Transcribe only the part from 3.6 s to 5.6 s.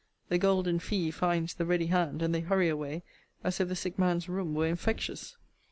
the sick man's room were infectious.